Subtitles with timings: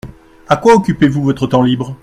[0.49, 1.95] À quoi occupez-vous votre temps libre?